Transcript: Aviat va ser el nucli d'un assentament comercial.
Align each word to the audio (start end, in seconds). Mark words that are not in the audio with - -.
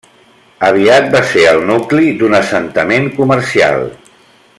Aviat 0.69 1.09
va 1.15 1.19
ser 1.33 1.43
el 1.49 1.61
nucli 1.67 2.07
d'un 2.21 2.35
assentament 2.39 3.07
comercial. 3.19 3.87